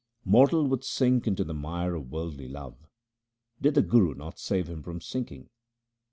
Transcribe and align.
Mortal 0.25 0.65
would 0.65 0.83
sink 0.83 1.27
into 1.27 1.43
the 1.43 1.53
mire 1.53 1.93
of 1.93 2.09
worldly 2.09 2.47
love, 2.49 2.87
did 3.61 3.75
the 3.75 3.83
Guru 3.83 4.15
not 4.15 4.39
save 4.39 4.67
him 4.67 4.81
from 4.81 4.99
sinking. 4.99 5.51